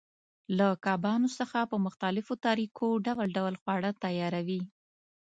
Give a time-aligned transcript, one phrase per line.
[0.57, 4.61] له کبانو څخه په مختلفو طریقو ډول ډول خواړه تیاروي.